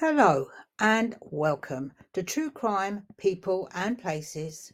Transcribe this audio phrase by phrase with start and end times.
[0.00, 0.48] Hello
[0.78, 4.72] and welcome to True Crime, People and Places,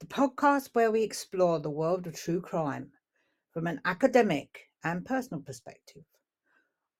[0.00, 2.90] the podcast where we explore the world of true crime
[3.54, 6.02] from an academic and personal perspective.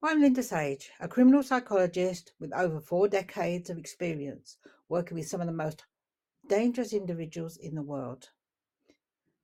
[0.01, 4.57] I'm Linda Sage, a criminal psychologist with over four decades of experience
[4.89, 5.85] working with some of the most
[6.49, 8.27] dangerous individuals in the world.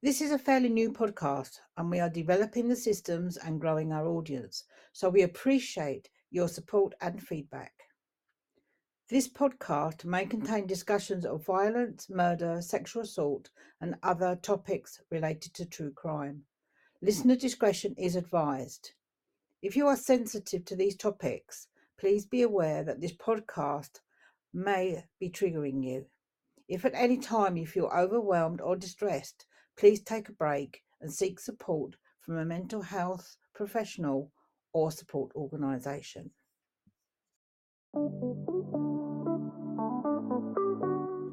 [0.01, 4.07] This is a fairly new podcast and we are developing the systems and growing our
[4.07, 7.73] audience, so we appreciate your support and feedback.
[9.13, 10.39] This podcast may mm-hmm.
[10.41, 16.45] contain discussions of violence, murder, sexual assault, and other topics related to true crime.
[16.97, 17.05] Mm-hmm.
[17.05, 18.93] Listener discretion is advised.
[19.61, 21.67] If you are sensitive to these topics,
[21.99, 23.99] please be aware that this podcast
[24.51, 26.07] may be triggering you.
[26.67, 29.45] If at any time you feel overwhelmed or distressed,
[29.77, 34.31] please take a break and seek support from a mental health professional
[34.73, 36.31] or support organisation.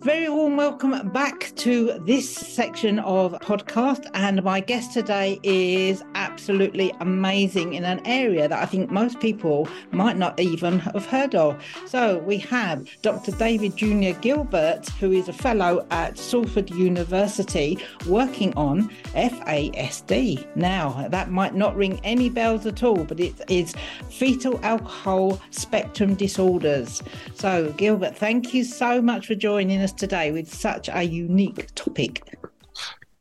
[0.03, 4.09] Very warm welcome back to this section of podcast.
[4.15, 9.69] And my guest today is absolutely amazing in an area that I think most people
[9.91, 11.63] might not even have heard of.
[11.85, 13.33] So we have Dr.
[13.33, 20.47] David Junior Gilbert, who is a fellow at Salford University working on FASD.
[20.57, 23.75] Now, that might not ring any bells at all, but it is
[24.09, 27.03] fetal alcohol spectrum disorders.
[27.35, 31.75] So, Gilbert, thank you so much for joining us us today with such a unique
[31.75, 32.23] topic.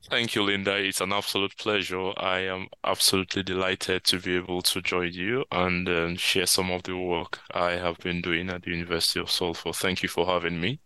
[0.09, 0.75] Thank you, Linda.
[0.75, 2.11] It's an absolute pleasure.
[2.17, 6.83] I am absolutely delighted to be able to join you and um, share some of
[6.83, 9.75] the work I have been doing at the University of Salford.
[9.75, 10.79] Thank you for having me.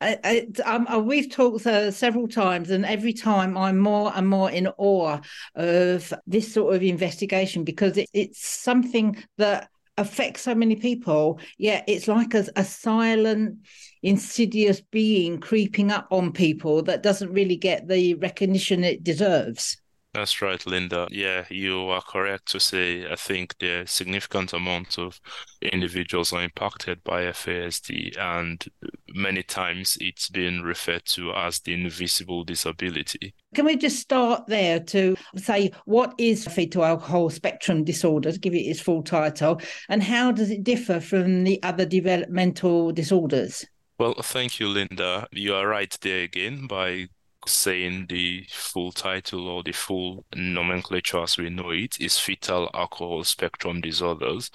[0.00, 4.28] I, I, um, uh, we've talked uh, several times, and every time I'm more and
[4.28, 5.20] more in awe
[5.54, 11.38] of this sort of investigation because it, it's something that affects so many people.
[11.58, 13.58] Yeah, it's like a, a silent
[14.02, 19.78] insidious being creeping up on people that doesn't really get the recognition it deserves.
[20.14, 21.08] That's right, Linda.
[21.10, 25.20] Yeah, you are correct to say I think the significant amount of
[25.60, 28.64] individuals are impacted by FASD, and
[29.08, 33.34] many times it's been referred to as the invisible disability.
[33.56, 38.54] Can we just start there to say what is fetal alcohol spectrum disorder, to give
[38.54, 43.66] it its full title, and how does it differ from the other developmental disorders?
[43.98, 45.26] Well, thank you, Linda.
[45.32, 47.08] You are right there again by
[47.48, 53.24] saying the full title or the full nomenclature as we know it is fetal alcohol
[53.24, 54.50] spectrum disorders.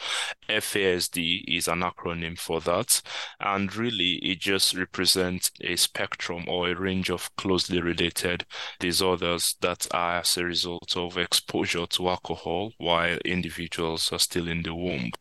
[0.50, 3.02] FASD is an acronym for that.
[3.40, 8.46] And really, it just represents a spectrum or a range of closely related
[8.80, 14.64] disorders that are as a result of exposure to alcohol while individuals are still in
[14.64, 15.12] the womb.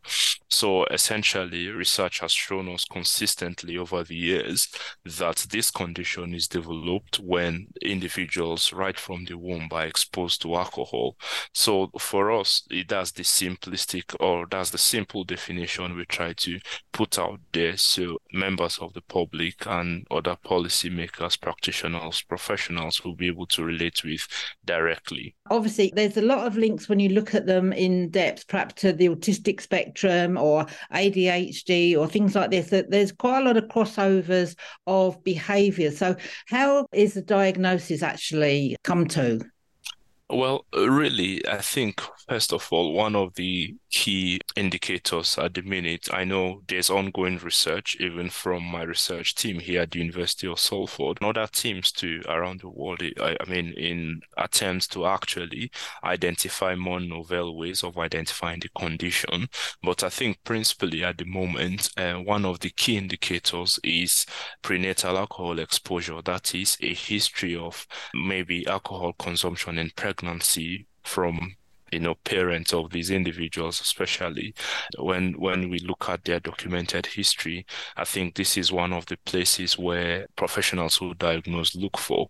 [0.49, 4.67] So essentially, research has shown us consistently over the years
[5.05, 11.17] that this condition is developed when individuals right from the womb are exposed to alcohol.
[11.53, 16.59] So for us, that's the simplistic or that's the simple definition we try to
[16.91, 23.27] put out there so members of the public and other policymakers, practitioners, professionals will be
[23.27, 24.27] able to relate with
[24.65, 25.35] directly.
[25.49, 28.93] Obviously, there's a lot of links when you look at them in depth, perhaps to
[28.93, 32.69] the autistic spectrum or ADHD or things like this.
[32.69, 34.55] That there's quite a lot of crossovers
[34.87, 35.91] of behaviour.
[35.91, 36.15] So,
[36.47, 39.41] how is the diagnosis actually come to?
[40.31, 46.07] Well, really, I think, first of all, one of the key indicators at the minute,
[46.13, 50.59] I know there's ongoing research, even from my research team here at the University of
[50.59, 53.01] Salford, and other teams too around the world.
[53.19, 55.71] I, I mean, in attempts to actually
[56.03, 59.47] identify more novel ways of identifying the condition.
[59.81, 64.27] But I think, principally at the moment, uh, one of the key indicators is
[64.61, 66.21] prenatal alcohol exposure.
[66.21, 71.55] That is a history of maybe alcohol consumption in pregnancy pregnancy from
[71.91, 74.53] you know parents of these individuals especially
[74.99, 77.65] when when we look at their documented history
[77.97, 82.27] i think this is one of the places where professionals who diagnose look for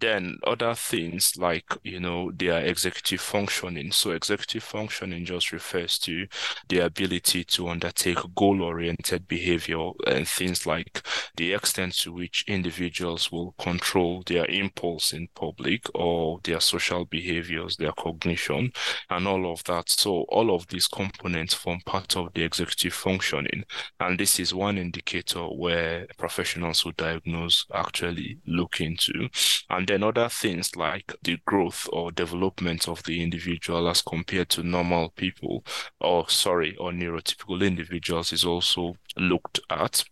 [0.00, 3.92] then other things like you know their executive functioning.
[3.92, 6.26] So executive functioning just refers to
[6.68, 11.02] the ability to undertake goal oriented behavior and things like
[11.36, 17.76] the extent to which individuals will control their impulse in public or their social behaviors
[17.76, 18.72] their cognition
[19.10, 19.88] and all of that.
[19.88, 23.64] So all of these components form part of the executive functioning.
[24.00, 29.28] And this is one indicator where professionals who diagnose actually look into.
[29.70, 34.62] And then other things like the growth or development of the individual as compared to
[34.62, 35.64] normal people,
[36.00, 40.04] or sorry, or neurotypical individuals is also looked at.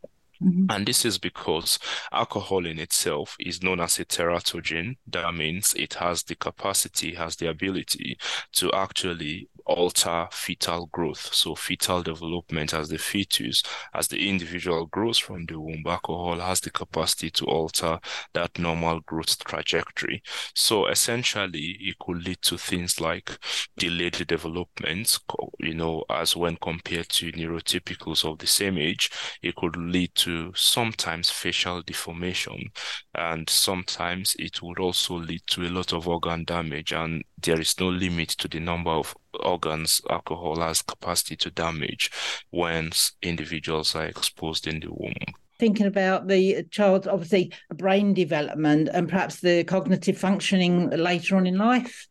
[0.43, 0.67] Mm-hmm.
[0.69, 1.79] And this is because
[2.13, 4.97] alcohol in itself is known as a teratogen.
[5.07, 8.19] That means it has the capacity, has the ability
[8.55, 11.35] to actually alter fetal growth.
[11.35, 13.63] So fetal development as the fetus,
[13.95, 17.99] as the individual grows from the womb, alcohol has the capacity to alter
[18.35, 20.23] that normal growth trajectory.
[20.55, 23.39] So essentially, it could lead to things like
[23.77, 25.19] delayed development,
[25.59, 29.11] you know, as when compared to neurotypicals of the same age,
[29.43, 32.71] it could lead to sometimes facial deformation
[33.15, 37.79] and sometimes it would also lead to a lot of organ damage and there is
[37.81, 42.11] no limit to the number of organs alcohol has capacity to damage
[42.51, 42.91] when
[43.23, 45.15] individuals are exposed in the womb
[45.59, 51.57] thinking about the child's obviously brain development and perhaps the cognitive functioning later on in
[51.57, 52.07] life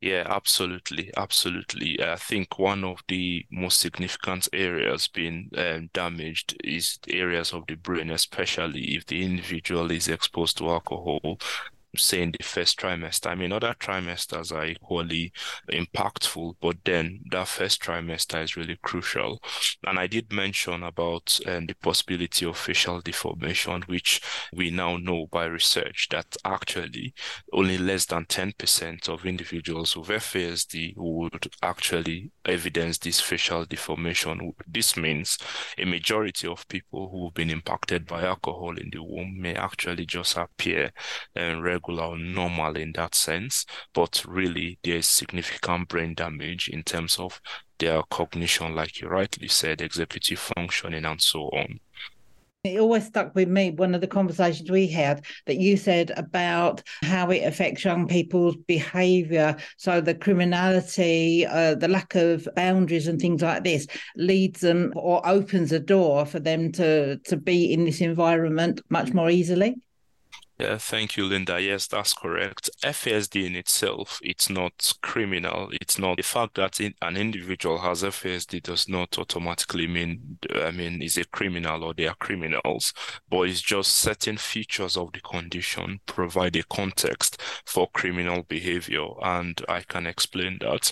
[0.00, 2.00] yeah, absolutely, absolutely.
[2.00, 7.74] I think one of the most significant areas being um, damaged is areas of the
[7.74, 11.40] brain, especially if the individual is exposed to alcohol
[11.98, 13.28] say in the first trimester.
[13.28, 15.32] I mean, other trimesters are equally
[15.70, 19.42] impactful, but then that first trimester is really crucial.
[19.86, 24.20] And I did mention about um, the possibility of facial deformation, which
[24.52, 27.14] we now know by research that actually
[27.52, 34.52] only less than 10% of individuals with FASD would actually evidence this facial deformation.
[34.66, 35.38] This means
[35.76, 40.06] a majority of people who have been impacted by alcohol in the womb may actually
[40.06, 40.92] just appear
[41.36, 46.82] um, regular or normal in that sense, but really there is significant brain damage in
[46.82, 47.40] terms of
[47.78, 51.80] their cognition, like you rightly said, executive functioning, and so on.
[52.64, 56.82] It always stuck with me one of the conversations we had that you said about
[57.02, 59.56] how it affects young people's behaviour.
[59.76, 65.24] So the criminality, uh, the lack of boundaries, and things like this leads them or
[65.26, 69.76] opens a door for them to to be in this environment much more easily.
[70.58, 71.60] Yeah, thank you, Linda.
[71.60, 72.68] Yes, that's correct.
[72.82, 75.70] FASD in itself, it's not criminal.
[75.80, 81.00] It's not the fact that an individual has FASD does not automatically mean, I mean,
[81.00, 82.92] is a criminal or they are criminals,
[83.30, 89.06] but it's just certain features of the condition provide a context for criminal behavior.
[89.22, 90.90] And I can explain that.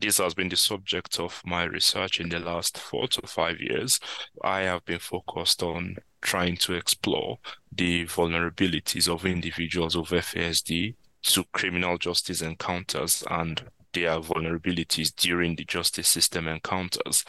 [0.00, 3.98] This has been the subject of my research in the last four to five years.
[4.44, 7.38] I have been focused on trying to explore
[7.70, 13.62] the vulnerabilities of individuals of FASD to criminal justice encounters and
[13.92, 17.24] their vulnerabilities during the justice system encounters.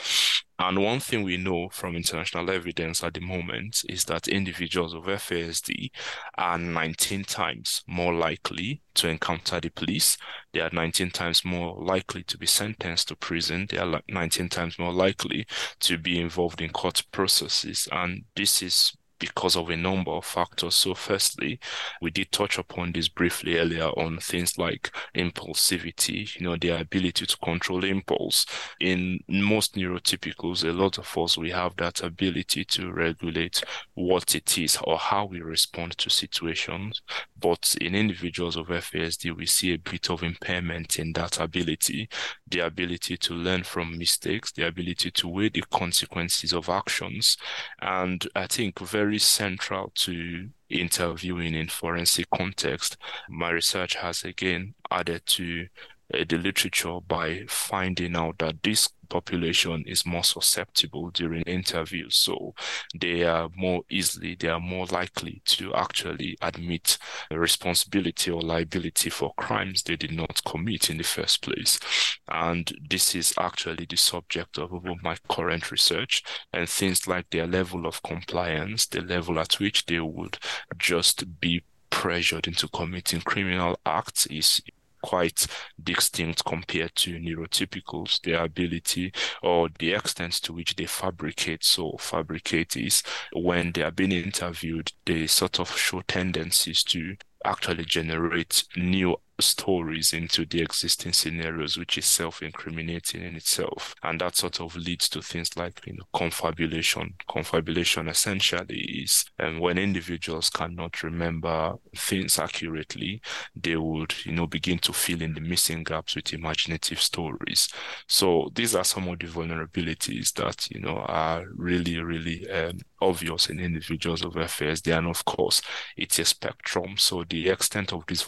[0.59, 5.03] And one thing we know from international evidence at the moment is that individuals of
[5.03, 5.89] FASD
[6.37, 10.17] are 19 times more likely to encounter the police.
[10.51, 13.67] They are 19 times more likely to be sentenced to prison.
[13.69, 15.47] They are 19 times more likely
[15.79, 17.87] to be involved in court processes.
[17.93, 20.75] And this is because of a number of factors.
[20.75, 21.59] So, firstly,
[22.01, 27.25] we did touch upon this briefly earlier on things like impulsivity, you know, the ability
[27.25, 28.45] to control impulse.
[28.79, 33.63] In most neurotypicals, a lot of us, we have that ability to regulate
[33.93, 37.01] what it is or how we respond to situations.
[37.39, 42.09] But in individuals of FASD, we see a bit of impairment in that ability,
[42.47, 47.37] the ability to learn from mistakes, the ability to weigh the consequences of actions.
[47.81, 52.97] And I think very central to interviewing in forensic context,
[53.29, 55.67] my research has again added to
[56.13, 62.15] uh, the literature by finding out that this population is more susceptible during interviews.
[62.15, 62.53] So
[62.99, 66.97] they are more easily, they are more likely to actually admit
[67.31, 71.79] responsibility or liability for crimes they did not commit in the first place.
[72.27, 76.23] And this is actually the subject of my current research
[76.53, 80.37] and things like their level of compliance, the level at which they would
[80.77, 84.61] just be pressured into committing criminal acts is
[85.01, 85.47] quite
[85.81, 89.11] distinct compared to neurotypicals, their ability
[89.43, 91.63] or the extent to which they fabricate.
[91.63, 93.03] So fabricate is
[93.33, 97.15] when they are being interviewed, they sort of show tendencies to
[97.45, 103.95] actually generate new stories into the existing scenarios, which is self-incriminating in itself.
[104.03, 107.13] And that sort of leads to things like, you know, confabulation.
[107.27, 113.21] Confabulation essentially is um, when individuals cannot remember things accurately,
[113.55, 117.69] they would, you know, begin to fill in the missing gaps with imaginative stories.
[118.07, 123.49] So these are some of the vulnerabilities that, you know, are really, really um, obvious
[123.49, 124.97] in individuals of FASD.
[124.97, 125.61] And of course,
[125.97, 126.97] it's a spectrum.
[126.97, 128.21] So the extent of these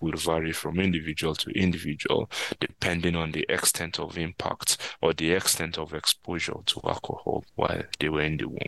[0.00, 2.30] will vary from individual to individual,
[2.60, 8.08] depending on the extent of impact or the extent of exposure to alcohol while they
[8.08, 8.58] were in the womb.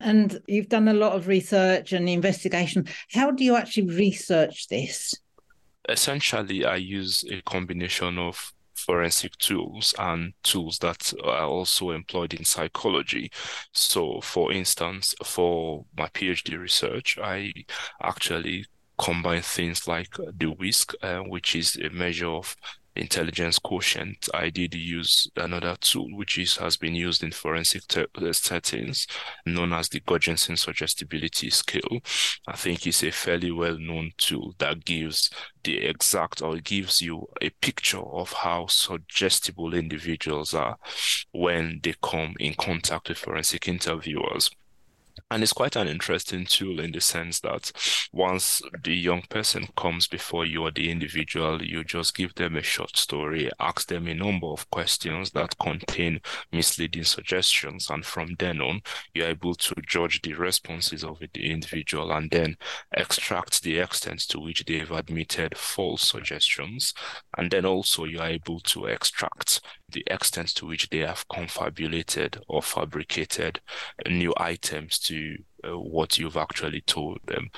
[0.00, 2.86] And you've done a lot of research and investigation.
[3.12, 5.14] How do you actually research this?
[5.88, 12.44] Essentially, I use a combination of forensic tools and tools that are also employed in
[12.44, 13.30] psychology.
[13.72, 17.52] So, for instance, for my PhD research, I
[18.02, 18.66] actually
[18.98, 22.56] combine things like the WISC, uh, which is a measure of
[22.98, 28.32] intelligence quotient, I did use another tool which is has been used in forensic uh,
[28.32, 29.06] settings,
[29.46, 32.00] known as the Gudjonsson suggestibility scale.
[32.46, 35.30] I think it's a fairly well-known tool that gives
[35.64, 40.76] the exact or gives you a picture of how suggestible individuals are
[41.32, 44.50] when they come in contact with forensic interviewers.
[45.30, 47.72] And it's quite an interesting tool in the sense that
[48.12, 52.62] once the young person comes before you or the individual, you just give them a
[52.62, 56.20] short story, ask them a number of questions that contain
[56.52, 57.90] misleading suggestions.
[57.90, 58.82] And from then on,
[59.14, 62.56] you're able to judge the responses of the individual and then
[62.96, 66.94] extract the extent to which they've admitted false suggestions.
[67.36, 69.60] And then also you're able to extract
[69.90, 73.60] the extent to which they have confabulated or fabricated
[74.08, 77.50] new items to uh, what you've actually told them.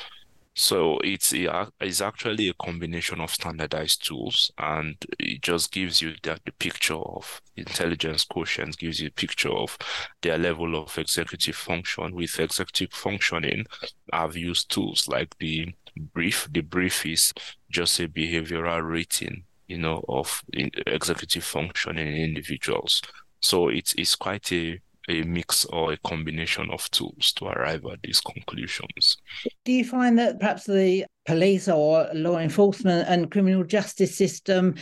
[0.55, 6.39] So it's it's actually a combination of standardized tools, and it just gives you the,
[6.45, 9.79] the picture of intelligence quotient, gives you a picture of
[10.23, 12.15] their level of executive function.
[12.15, 13.65] With executive functioning,
[14.13, 15.73] I've used tools like the
[16.13, 16.49] brief.
[16.51, 17.33] The brief is
[17.71, 23.01] just a behavioral rating you know, of executive function in individuals.
[23.41, 28.03] So it's it's quite a a mix or a combination of tools to arrive at
[28.03, 29.17] these conclusions.
[29.65, 34.75] Do you find that perhaps the police or law enforcement and criminal justice system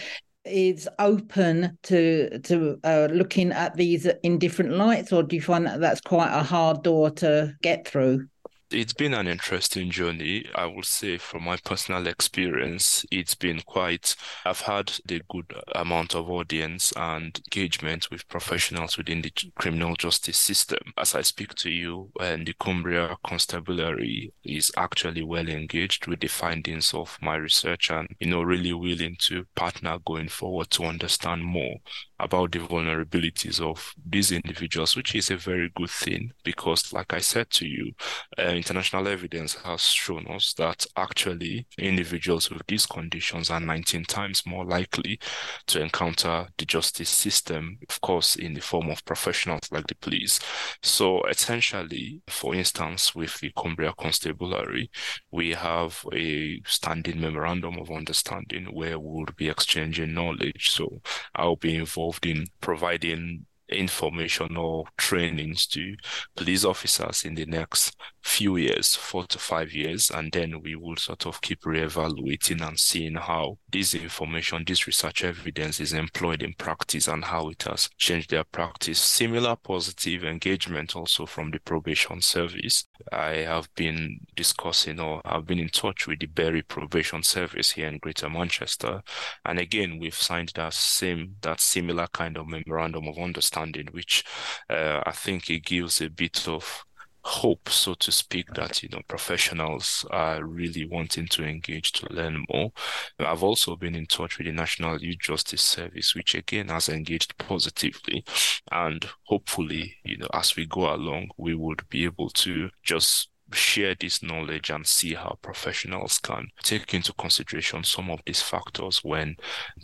[0.45, 5.66] is open to to uh, looking at these in different lights, or do you find
[5.66, 8.26] that that's quite a hard door to get through?
[8.71, 10.47] It's been an interesting journey.
[10.55, 16.15] I would say from my personal experience, it's been quite, I've had the good amount
[16.15, 20.79] of audience and engagement with professionals within the criminal justice system.
[20.97, 26.21] As I speak to you, uh, and the Cumbria Constabulary is actually well engaged with
[26.21, 30.85] the findings of my research and, you know, really willing to partner going forward to
[30.85, 31.77] understand more
[32.21, 37.19] about the vulnerabilities of these individuals, which is a very good thing because, like I
[37.19, 37.93] said to you,
[38.39, 44.43] uh, international evidence has shown us that actually individuals with these conditions are 19 times
[44.47, 45.21] more likely
[45.67, 50.41] to encounter the justice system, of course, in the form of professionals like the police.
[50.83, 54.91] So, essentially, for instance, with the Cumbria Constabulary,
[55.31, 60.71] we have a standing memorandum of understanding where we'll be exchanging knowledge.
[60.71, 61.01] So,
[61.35, 65.95] I'll be involved involved in providing information or trainings to
[66.35, 70.97] police officers in the next few years, four to five years, and then we will
[70.97, 76.55] sort of keep reevaluating and seeing how this information, this research evidence is employed in
[76.55, 78.99] practice and how it has changed their practice.
[78.99, 82.87] Similar positive engagement also from the probation service.
[83.13, 87.89] I have been discussing or I've been in touch with the Bury Probation Service here
[87.89, 89.03] in Greater Manchester.
[89.45, 94.25] And again, we've signed that same, that similar kind of memorandum of understanding, which
[94.71, 96.85] uh, I think it gives a bit of
[97.28, 102.44] hope, so to speak, that you know professionals are really wanting to engage to learn
[102.49, 102.73] more.
[103.18, 107.37] I've also been in touch with the National Youth Justice Service, which again has engaged
[107.38, 108.25] positively,
[108.73, 113.94] and hopefully, you know, as we go along, we would be able to just share
[113.99, 119.37] this knowledge and see how professionals can take into consideration some of these factors when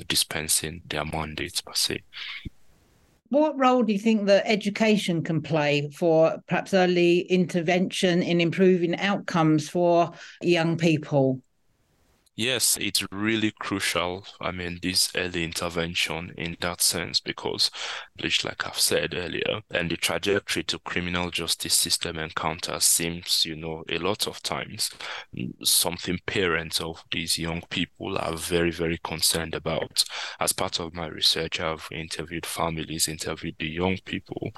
[0.08, 2.02] dispensing their mandates per se.
[3.28, 8.98] What role do you think that education can play for perhaps early intervention in improving
[8.98, 10.12] outcomes for
[10.42, 11.40] young people?
[12.36, 14.26] Yes, it's really crucial.
[14.40, 17.70] I mean, this early intervention in that sense, because,
[18.44, 23.84] like I've said earlier, and the trajectory to criminal justice system encounter seems, you know,
[23.88, 24.90] a lot of times
[25.62, 30.04] something parents of these young people are very, very concerned about.
[30.40, 34.50] As part of my research, I've interviewed families, interviewed the young people,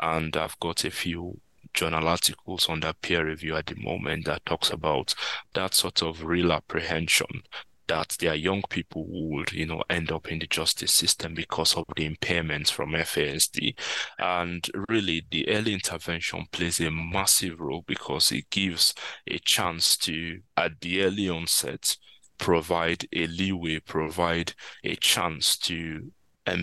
[0.00, 1.40] and I've got a few
[1.76, 5.14] journal articles under peer review at the moment that talks about
[5.54, 7.42] that sort of real apprehension
[7.88, 11.74] that there are young people would, you know, end up in the justice system because
[11.76, 13.78] of the impairments from FASD.
[14.18, 18.92] And really, the early intervention plays a massive role because it gives
[19.28, 21.96] a chance to, at the early onset,
[22.38, 26.10] provide a leeway, provide a chance to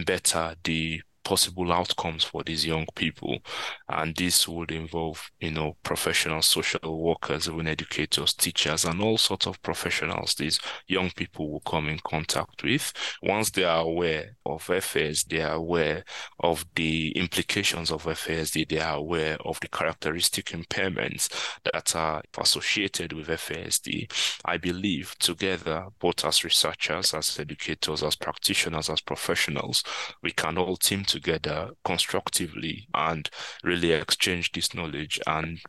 [0.06, 3.40] better the possible outcomes for these young people.
[3.90, 9.48] And this would involve, you know, professional social workers, even educators, teachers, and all sorts
[9.48, 12.94] of professionals these young people will come in contact with.
[13.22, 16.04] Once they are aware of FAS, they are aware
[16.40, 21.30] of the implications of FASD, they are aware of the characteristic impairments
[21.64, 24.12] that are associated with FASD.
[24.46, 29.84] I believe together, both as researchers, as educators, as practitioners, as professionals,
[30.22, 33.30] we can all team together constructively and
[33.64, 35.60] really exchange this knowledge and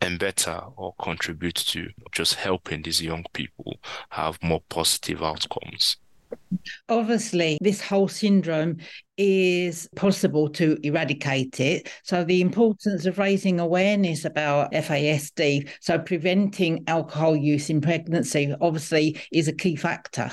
[0.00, 3.80] and better or contribute to just helping these young people
[4.10, 5.96] have more positive outcomes.
[6.88, 8.76] Obviously, this whole syndrome
[9.16, 11.90] is possible to eradicate it.
[12.04, 19.20] So, the importance of raising awareness about FASD, so preventing alcohol use in pregnancy, obviously
[19.32, 20.30] is a key factor.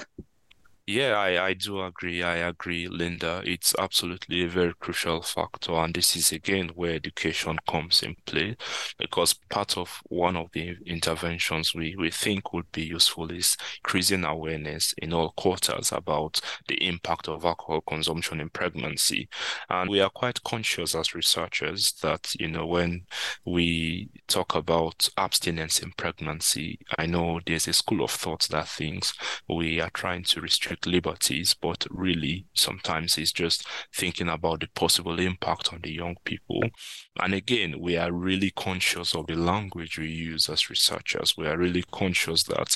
[0.88, 2.22] Yeah, I, I do agree.
[2.22, 3.42] I agree, Linda.
[3.44, 5.74] It's absolutely a very crucial factor.
[5.74, 8.56] And this is again where education comes in play
[9.00, 14.25] because part of one of the interventions we, we think would be useful is increasing
[14.25, 19.27] awareness in all quarters about the impact of alcohol consumption in pregnancy.
[19.70, 23.08] And we are quite conscious as researchers that, you know, when
[23.44, 29.13] we talk about abstinence in pregnancy, I know there's a school of thought that thinks
[29.50, 35.20] we are trying to restrict liberties, but really sometimes it's just thinking about the possible
[35.20, 36.62] impact on the young people.
[37.20, 41.36] And again, we are really conscious of the language we use as researchers.
[41.38, 42.75] We are really conscious that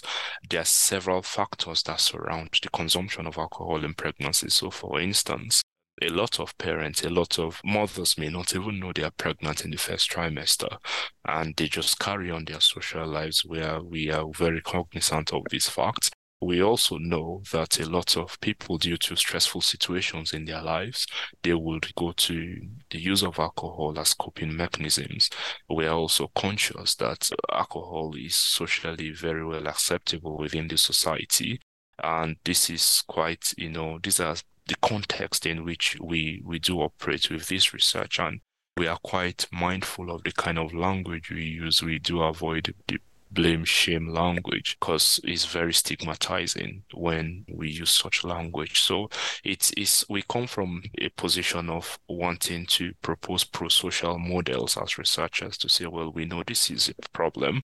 [0.49, 4.49] there are several factors that surround the consumption of alcohol in pregnancy.
[4.49, 5.63] So, for instance,
[6.01, 9.65] a lot of parents, a lot of mothers may not even know they are pregnant
[9.65, 10.77] in the first trimester
[11.25, 15.67] and they just carry on their social lives where we are very cognizant of these
[15.67, 16.09] facts.
[16.41, 21.05] We also know that a lot of people, due to stressful situations in their lives,
[21.43, 25.29] they would go to the use of alcohol as coping mechanisms.
[25.69, 31.59] We are also conscious that alcohol is socially very well acceptable within the society.
[32.01, 36.79] And this is quite, you know, these are the context in which we, we do
[36.79, 38.17] operate with this research.
[38.17, 38.39] And
[38.77, 41.83] we are quite mindful of the kind of language we use.
[41.83, 42.99] We do avoid the
[43.31, 49.09] blame shame language because it's very stigmatizing when we use such language so
[49.43, 55.57] it's, it's we come from a position of wanting to propose pro-social models as researchers
[55.57, 57.61] to say well we know this is a problem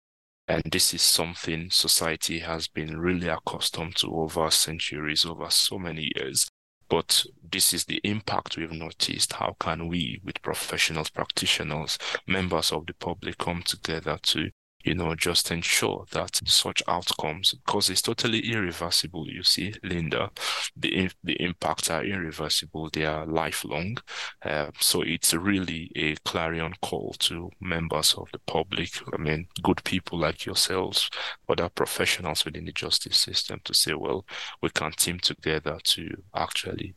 [0.48, 6.12] and this is something society has been really accustomed to over centuries over so many
[6.16, 6.48] years
[6.88, 9.34] but this is the impact we've noticed.
[9.34, 11.98] How can we, with professionals, practitioners,
[12.28, 14.52] members of the public, come together to
[14.86, 20.30] you know, just ensure that such outcomes, because it's totally irreversible, you see, Linda,
[20.76, 23.98] the, the impacts are irreversible, they are lifelong.
[24.44, 29.84] Uh, so it's really a clarion call to members of the public, I mean, good
[29.84, 31.10] people like yourselves,
[31.50, 34.26] other professionals within the justice system to say, well,
[34.62, 36.96] we can team together to actually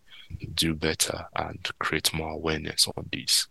[0.55, 3.48] do better and create more awareness on this.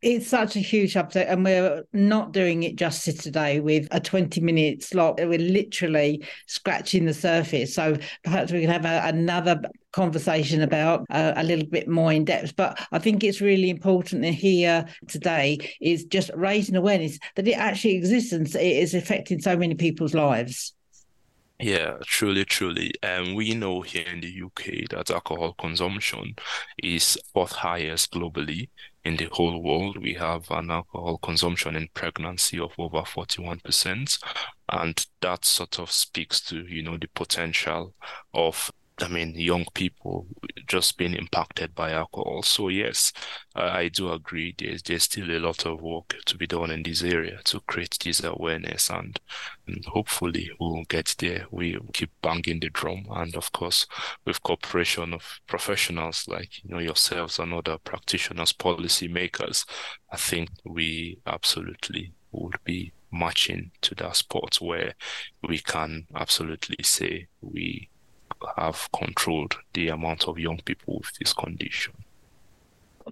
[0.00, 4.40] It's such a huge update, and we're not doing it justice today with a 20
[4.40, 5.18] minute slot.
[5.18, 7.74] We're literally scratching the surface.
[7.74, 9.60] So perhaps we can have a, another
[9.92, 12.54] conversation about uh, a little bit more in depth.
[12.54, 17.58] But I think it's really important to hear today is just raising awareness that it
[17.58, 20.74] actually exists and it is affecting so many people's lives.
[21.60, 22.92] Yeah, truly, truly.
[23.02, 26.36] And um, we know here in the UK that alcohol consumption
[26.80, 28.68] is fourth highest globally
[29.08, 34.22] in the whole world, we have an alcohol consumption in pregnancy of over 41%.
[34.68, 37.94] And that sort of speaks to, you know, the potential
[38.34, 40.26] of I mean, young people
[40.66, 42.42] just being impacted by alcohol.
[42.42, 43.12] So yes,
[43.54, 44.54] I, do agree.
[44.56, 47.96] There's there's still a lot of work to be done in this area to create
[48.02, 49.18] this awareness, and,
[49.66, 51.46] and hopefully we'll get there.
[51.50, 53.86] We keep banging the drum, and of course,
[54.24, 59.64] with cooperation of professionals like you know yourselves and other practitioners, policy makers,
[60.10, 64.94] I think we absolutely would be marching to that spot where
[65.42, 67.88] we can absolutely say we
[68.56, 71.94] have controlled the amount of young people with this condition.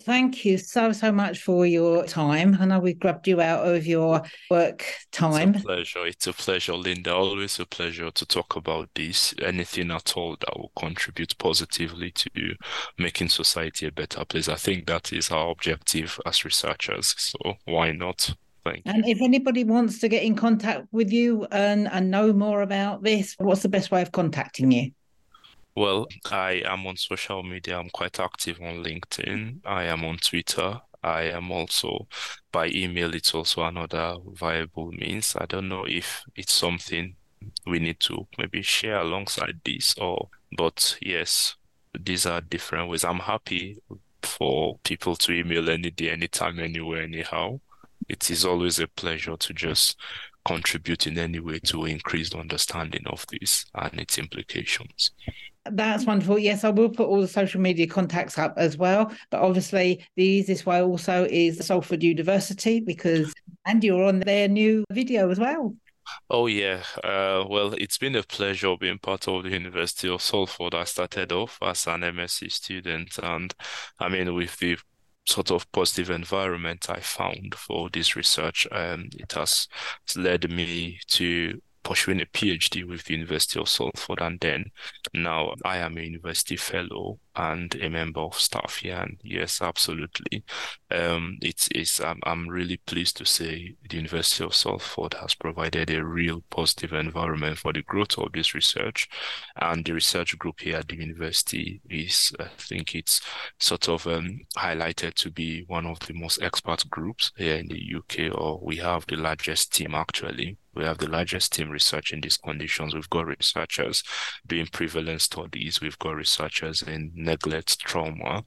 [0.01, 2.57] Thank you so, so much for your time.
[2.61, 5.55] I know we grabbed you out of your work time.
[5.55, 6.07] It's a pleasure.
[6.07, 7.15] It's a pleasure, Linda.
[7.15, 9.35] Always a pleasure to talk about this.
[9.43, 12.57] Anything at all that will contribute positively to
[12.99, 14.49] making society a better place.
[14.49, 17.15] I think that is our objective as researchers.
[17.17, 18.35] So why not?
[18.65, 18.93] Thank you.
[18.93, 23.05] and if anybody wants to get in contact with you and, and know more about
[23.05, 24.91] this, what's the best way of contacting you?
[25.77, 27.79] Well, I am on social media.
[27.79, 29.61] I'm quite active on LinkedIn.
[29.67, 30.81] I am on Twitter.
[31.03, 32.09] I am also
[32.51, 33.15] by email.
[33.15, 35.37] It's also another viable means.
[35.39, 37.15] I don't know if it's something
[37.67, 41.57] we need to maybe share alongside this or, but yes,
[41.99, 43.05] these are different ways.
[43.05, 43.79] I'm happy
[44.23, 47.61] for people to email any day, anytime, anywhere, anyhow.
[48.09, 49.97] It is always a pleasure to just
[50.47, 55.11] contribute in any way to increase the understanding of this and its implications.
[55.73, 56.39] That's wonderful.
[56.39, 59.13] Yes, I will put all the social media contacts up as well.
[59.31, 63.33] But obviously, the easiest way also is the Salford University because,
[63.65, 65.75] and you're on their new video as well.
[66.31, 70.75] Oh yeah, uh, well, it's been a pleasure being part of the University of Salford.
[70.75, 73.53] I started off as an MSc student, and
[73.99, 74.79] I mean, with the
[75.27, 79.69] sort of positive environment I found for this research, um, it has
[80.15, 84.73] led me to pursuing a PhD with the University of Salford, and then
[85.15, 88.97] now I am a university fellow and a member of staff here.
[88.97, 90.45] And yes, absolutely,
[90.91, 95.91] um, it's it's I'm, I'm really pleased to say the University of Salford has provided
[95.91, 99.09] a real positive environment for the growth of this research,
[99.57, 103.21] and the research group here at the university is I think it's
[103.59, 107.95] sort of um, highlighted to be one of the most expert groups here in the
[107.97, 112.37] UK, or we have the largest team actually we have the largest team researching these
[112.37, 112.95] conditions.
[112.95, 114.05] We've got researchers
[114.47, 115.81] doing prevalence studies.
[115.81, 118.45] We've got researchers in neglect, trauma,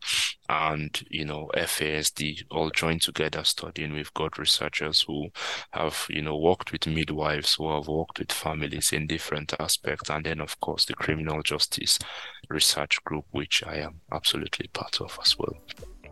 [0.49, 3.93] and you know FASD all joined together studying.
[3.93, 5.29] We've got researchers who
[5.71, 10.25] have you know worked with midwives, who have worked with families in different aspects, and
[10.25, 11.99] then of course the criminal justice
[12.49, 15.55] research group, which I am absolutely part of as well.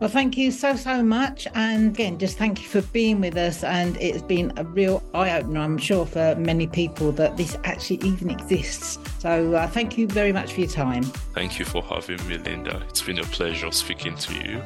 [0.00, 1.48] Well, thank you so, so much.
[1.54, 3.64] And again, just thank you for being with us.
[3.64, 8.00] And it's been a real eye opener, I'm sure, for many people that this actually
[8.06, 8.98] even exists.
[9.18, 11.02] So uh, thank you very much for your time.
[11.34, 12.82] Thank you for having me, Linda.
[12.88, 14.62] It's been a pleasure speaking to you.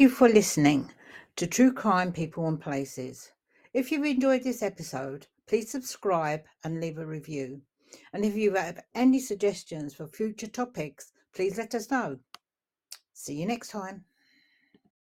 [0.00, 0.90] You for listening
[1.36, 3.32] to True Crime People and Places.
[3.74, 7.60] If you've enjoyed this episode, please subscribe and leave a review.
[8.14, 12.18] And if you have any suggestions for future topics, please let us know.
[13.12, 14.04] See you next time.